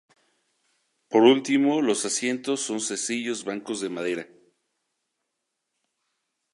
[1.09, 4.27] Por último los asientos son sencillos bancos de madera.